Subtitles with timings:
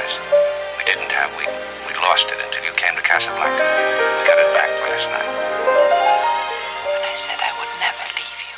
[0.00, 0.14] prize.
[0.78, 1.44] We didn't have, we,
[1.86, 3.60] we lost it until you came to Casablanca.
[3.60, 5.30] We got it back last night.
[6.96, 8.54] And I said I would never leave you.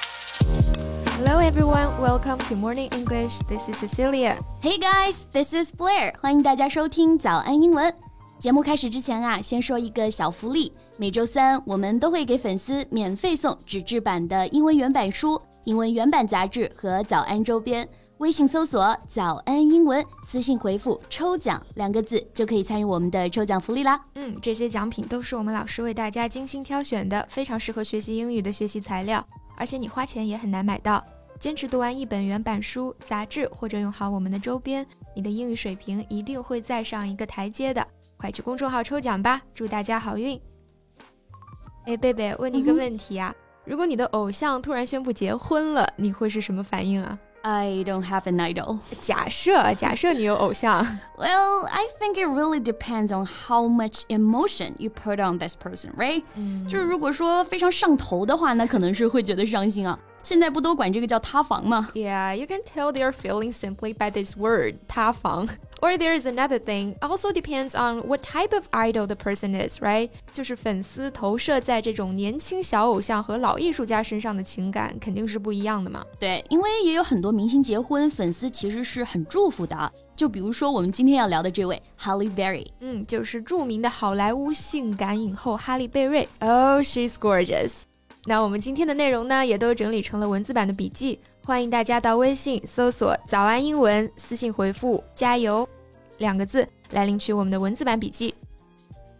[1.19, 3.39] Hello everyone, welcome to Morning English.
[3.49, 4.39] This is Cecilia.
[4.61, 6.15] Hey guys, this is Blair.
[6.21, 7.93] 欢迎大家收听早安英文。
[8.39, 10.73] 节目开始之前啊，先说一个小福利。
[10.97, 17.89] 每周三我们都会给粉丝免费送纸质版的英文原版书、英文原版杂志和早安周边。
[18.24, 24.02] 微信搜索“早安英文”，私信回复“抽奖”两个字就可以参与我们的抽奖福利啦。
[24.16, 31.04] 嗯，这些奖品都是我们老师为大家精心挑选的，非常适合学习英语的学习材料，而且你花钱也很难买到。
[31.38, 37.86] 坚持读完一本原版书、杂志，或者用好我们的周边，你的英语水平一定会再上一个台阶的。
[38.16, 40.40] 快去公众号抽奖吧，祝大家好运！
[41.84, 47.20] 哎，贝贝，问你一个问题啊，如果你的偶像突然宣布结婚了，你会是什么反应啊？
[47.43, 48.79] I don't have an idol.
[49.01, 50.85] 假设，假设你有偶像，
[51.17, 55.93] Well, I think it really depends on how much emotion you put on this person,
[55.97, 56.23] right?
[56.69, 59.99] 就是如果说非常上头的话，那可能是会觉得伤心啊。
[60.23, 61.89] 现在不都管这个叫塌房吗？
[61.95, 65.49] Yeah, you can tell they are feeling simply by this word, 塌房.
[65.81, 69.81] Or there is another thing, also depends on what type of idol the person is,
[69.81, 70.11] right?
[70.35, 76.05] 就是粉丝投射在这种年轻小偶像和老艺术家身上的情感肯定是不一样的嘛。
[76.19, 79.91] 对，因为也有很多明星结婚，粉丝其实是很祝福的啊。
[80.17, 82.67] 就比如说我们今天要聊的这位 Halle Berry。
[82.81, 86.29] 嗯，就是着名的好莱坞性感影后哈利贝瑞。
[86.41, 87.83] Oh, she's gorgeous.
[88.25, 95.67] 那我们今天的内容呢，也都整理成了文字版的笔记，欢迎大家到微信搜索“早安英文”，私信回复“加油”
[96.19, 98.35] 两个字来领取我们的文字版笔记。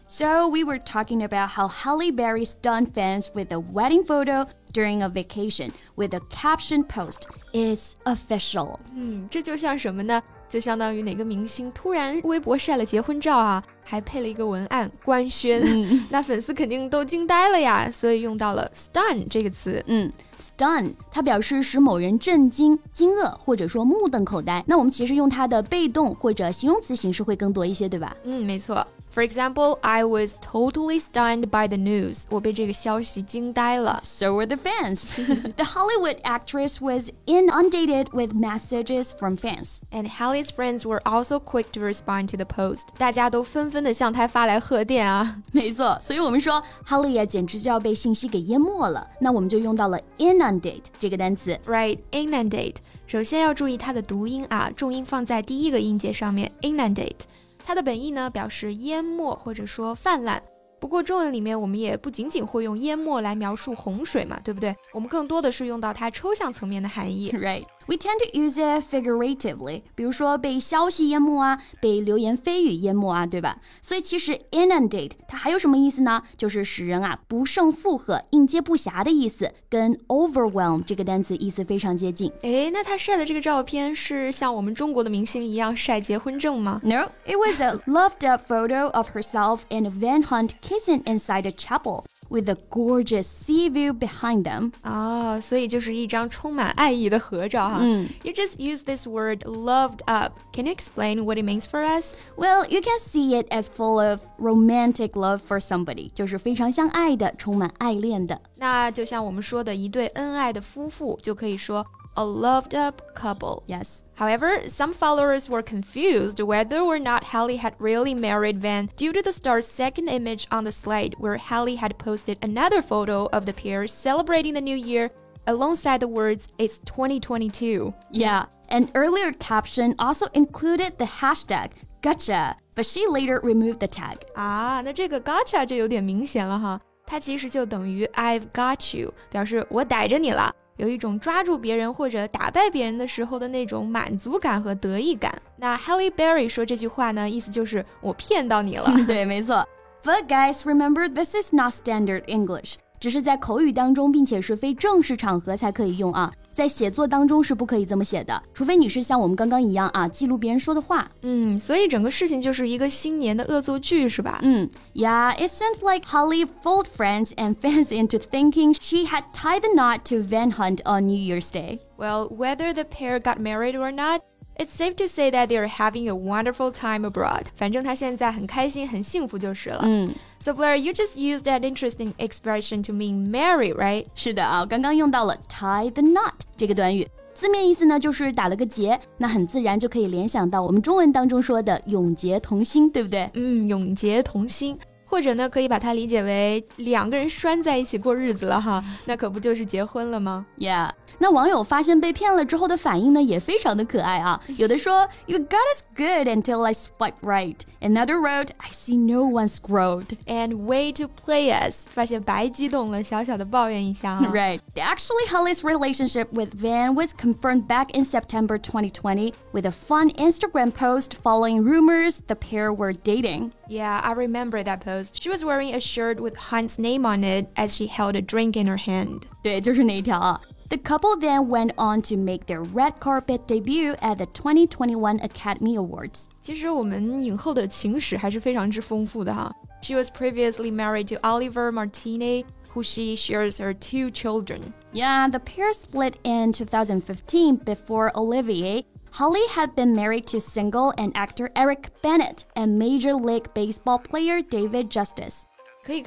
[0.07, 5.03] So we were talking about how Halle Berry stunned fans with a wedding photo during
[5.03, 10.23] a vacation with a caption post, "It's official." 嗯，这就像什么呢？
[10.49, 19.84] 就相当于哪个明星突然微博晒了结婚照啊， 还配了一个文案官宣，嗯、那粉丝肯定都惊呆了呀，所以用到了 “stun” 这个词。
[19.88, 24.64] 嗯，“stun” 它表示使某人震惊、惊愕或者说目瞪口呆。
[24.68, 28.16] 那我们其实用它的被动或者形容词形式会更多一些，对吧？
[28.24, 28.86] 嗯，没错。
[29.14, 32.24] For example, I was totally stunned by the news.
[32.30, 34.02] 我被这个消息惊呆了.
[34.22, 35.12] Were the fans.
[35.56, 39.82] the Hollywood actress was inundated with messages from fans.
[39.92, 42.86] And Halle's friends were also quick to respond to the post.
[42.98, 45.36] 大家都纷纷的向他发来贺电啊。
[45.52, 49.06] 没错，所以我们说 Holly 啊，简直就要被信息给淹没了。
[49.20, 51.60] 那我们就用到了 inundate 这个单词。
[51.66, 52.76] Right, inundate.
[53.08, 56.52] 首先要注意它的读音啊，重音放在第一个音节上面。
[56.62, 57.18] Inundate，
[57.66, 60.42] 它的本意呢表示淹没或者说泛滥。
[60.80, 64.76] 不过中文里面我们也不仅仅会用淹没来描述洪水嘛，对不对？
[64.94, 67.32] 我们更多的是用到它抽象层面的含义。
[67.40, 67.64] Right.
[67.87, 73.57] We tend to use it figuratively，比如说被消息淹没啊，被流言蜚语淹没啊，对吧？
[73.81, 76.23] 所以其实 inundate 它还有什么意思呢？
[76.37, 82.31] 就是使人啊不胜负荷、应接不暇的意思，跟 overwhelm 这个单词意思非常接近。
[82.43, 86.83] 诶，那他晒的这个照片是像我们中国的明星一样晒结婚证吗？
[86.85, 91.53] No, it was a loved up photo of herself and Van Hunt kissing inside a
[91.53, 94.73] chapel with a gorgeous sea view behind them.
[94.83, 97.79] 哦，所以就是一张充满爱意的合照哈。
[97.81, 100.33] 嗯 You just use this word loved up.
[100.53, 102.15] Can you explain what it means for us?
[102.37, 108.41] Well, you can see it as full of romantic love for somebody，就是非常相爱的，充满爱恋的。
[108.57, 111.85] 那就像我们说的一对恩爱的夫妇，就可以说
[112.16, 114.04] a loved up couple, yes.
[114.16, 119.22] However, some followers were confused whether or not Halle had really married Van due to
[119.22, 123.54] the star's second image on the slide, where Halle had posted another photo of the
[123.54, 125.10] pair celebrating the new year
[125.48, 127.94] alongside the words, It's 2022.
[128.12, 134.20] Yeah, an earlier caption also included the hashtag gotcha, but she later removed the tag.
[134.36, 136.80] Ah, 啊，那这个 gotcha 就有点明显了哈。
[137.06, 140.54] 它其实就等于 I've got you，表示我逮着你了。
[140.78, 145.34] 有一种抓住别人或者打败别人的时候的那种满足感和得意感。
[145.58, 148.92] 那 Halle Berry 说这句话呢，意思就是我骗到你了。
[149.06, 149.68] 对，没错。
[150.04, 152.76] But guys, remember this is not standard English.
[153.00, 161.10] 只是在口语当中，并且是非正式场合才可以用啊，在写作当中是不可以这么写的，除非你是像我们刚刚一样啊，记录别人说的话。
[161.22, 164.40] 嗯，所以整个事情就是一个新年的恶作剧，是吧？
[164.44, 170.02] 嗯，Yeah, it seems like Halle fooled friends and fans into thinking she had tied the knot
[170.10, 171.80] to Van Hunt on New Year's Day.
[171.98, 174.22] Well, whether the pair got married or not.
[174.56, 177.46] It's safe to say that they are having a wonderful time abroad.
[177.56, 179.80] 反正他现在很开心、很幸福就是了。
[179.82, 184.06] 嗯，So Blair, you just used that interesting expression to mean marry, right?
[184.14, 187.08] 是的啊，刚刚用到了 tie the knot 这个短语。
[187.34, 193.28] 字面意思呢就是打了个结，那很自然就可以联想到我们中文当中说的永结同心，对不对？
[193.34, 194.78] 嗯，永结同心。
[195.14, 200.90] 或者呢，可以把它理解为两个人拴在一起过日子了哈，那可不就是结婚了吗？Yeah，
[201.20, 204.42] 那网友发现被骗了之后的反应呢，也非常的可爱啊。
[204.58, 207.58] 有的说，You got us good until I swipe right.
[207.80, 210.18] Another wrote, I see no one scrolled.
[210.26, 211.86] And way to play us.
[211.94, 214.26] 发现白激动了，小小的抱怨一下哈。
[214.34, 214.62] Right.
[214.76, 220.72] Actually, Halle's relationship with Van was confirmed back in September 2020 with a fun Instagram
[220.72, 223.52] post following rumors the pair were dating.
[223.68, 225.22] Yeah, I remember that post.
[225.22, 228.56] She was wearing a shirt with Hunt's name on it as she held a drink
[228.58, 229.26] in her hand.
[229.44, 230.40] 对，就是那一条啊。
[230.70, 236.26] The couple then went on to make their red carpet debut at the 2021 Academy Awards.
[236.42, 239.54] 其实我们影后的情史还是非常之丰富的哈。
[239.82, 244.74] She was previously married to Olivier Martinez, who she shares her two children.
[244.94, 251.16] Yeah, the pair split in 2015 before Olivier, Halle had been married to single and
[251.16, 255.46] actor Eric Bennett and Major League Baseball player David justice
[255.86, 256.02] she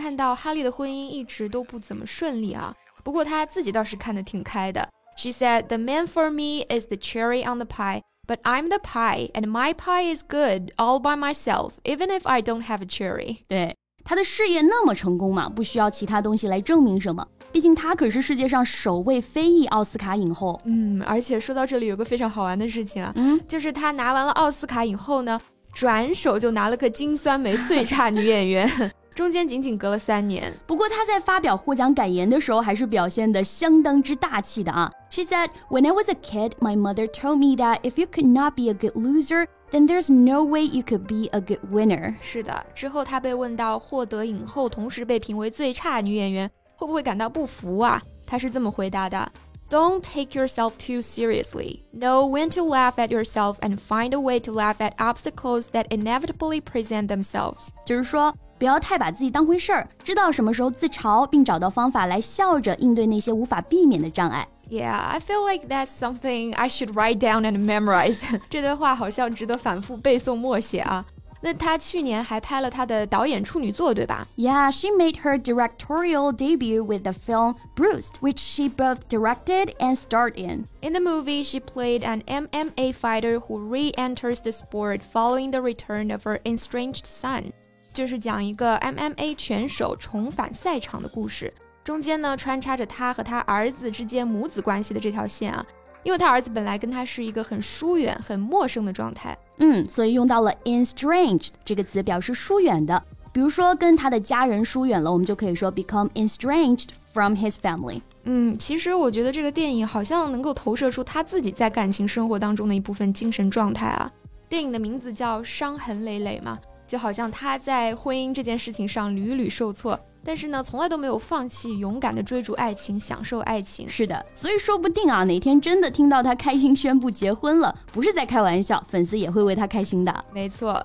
[5.33, 9.31] said, "The man for me is the cherry on the pie, but I'm the pie,
[9.37, 13.45] and my pie is good all by myself, even if I don't have a cherry."
[13.47, 17.25] 对，她的事业那么成功嘛，不需要其他东西来证明什么。
[17.57, 20.61] 毕竟她可是世界上首位非裔奥斯卡影后。
[20.67, 25.41] 嗯，而且说到这里，有个非常好玩的事情啊，嗯，就是她拿完了奥斯卡影后呢，
[25.73, 28.93] 转手就拿了个金酸梅最差女演员。
[29.17, 30.53] 中间仅仅隔了三年。
[30.67, 34.93] 不过她在发表获奖感言的时候，还是表现得相当之大气的啊。
[35.09, 38.55] She said, "When I was a kid, my mother told me that if you could not
[38.55, 42.67] be a good loser, then there's no way you could be a good winner." 是的。
[42.75, 48.02] 之后她被问到获得影后，同时被评为最差女演员，会不会感到不服啊？
[48.26, 49.32] 他是这么回答的：
[49.70, 51.82] Don't take yourself too seriously.
[51.94, 55.88] Know when to laugh at yourself and find a way to laugh at obstacles that
[55.90, 57.70] inevitably present themselves.
[57.86, 58.36] 就是说。
[58.58, 64.48] 不要太把自己当回事儿，知道什么时候自嘲，并找到方法来笑着应对那些无法避免的障碍。
[64.70, 68.20] Yeah, I feel like that's something I should write down and memorize.
[68.52, 71.04] 这段话好像值得反复背诵默写啊。
[71.44, 74.28] 那她去年还拍了她的导演处女作，对吧？
[74.38, 80.36] Yeah, she made her directorial debut with the film Bruised, which she both directed and starred
[80.36, 80.68] in.
[80.82, 86.12] In the movie, she played an MMA fighter who re-enters the sport following the return
[86.12, 87.52] of her estranged son.
[87.92, 91.52] 就是讲一个 MMA 拳手重返赛场的故事，
[91.84, 95.66] 中间呢穿插着他和他儿子之间母子关系的这条线啊，
[96.07, 108.01] 因为他儿子本来跟他是一个很疏远、很陌生的状态，嗯，所以用到了 estranged 这个词表示疏远的，比如说跟他的家人疏远了，我们就可以说 become estranged from his family。
[108.23, 114.09] 嗯，其实我觉得这个电影好像能够投射出他自己在感情生活当中的一部分精神状态啊。
[114.49, 116.57] 电影的名字叫《伤痕累累》嘛。
[116.87, 123.89] 就好像他在婚姻这件事情上屡屡受挫，但是呢，从来都没有放弃，勇敢的追逐爱情，享受爱情。
[123.89, 130.25] 是的，所以说不定啊，哪天真的听到他开心宣布结婚了，不是在开玩笑，粉丝也会为他开心的。
[130.33, 130.85] 没错，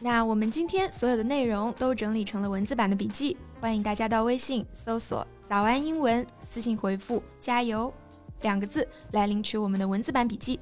[0.00, 7.94] 那我们今天所有的内容都整理成了文字版的笔记，欢迎大家到微信搜索“早安英文”，私信回复“加油”
[8.42, 10.58] 两个字来领取我们的文字版笔记。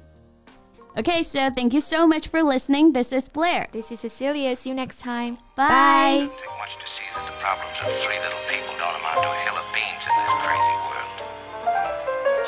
[0.98, 2.94] Okay, so thank you so much for listening.
[2.94, 3.68] This is Blair.
[3.70, 4.56] This is Cecilia.
[4.56, 5.36] See you next time.
[5.54, 6.24] Bye.
[6.24, 9.36] Take much to see that the problems of three little people don't amount to a
[9.44, 11.12] hill of beans in this crazy world.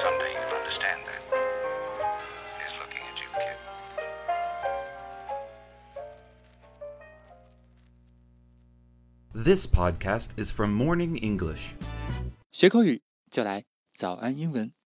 [0.00, 1.20] Someday you'll understand that.
[2.56, 3.56] Here's looking at you, kid.
[9.34, 11.74] This podcast is from Morning English.
[12.50, 13.64] 学口语就来
[13.94, 14.78] 早安英文。